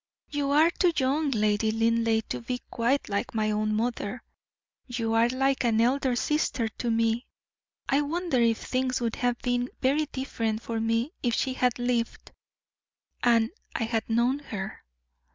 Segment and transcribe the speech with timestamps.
[0.31, 4.23] "You are too young, Lady Linleigh, to be quite like my own mother;
[4.87, 7.27] you are like an elder sister to me.
[7.87, 12.31] I wonder if things would have been very different for me if she had lived,
[13.21, 14.83] and I had known her?"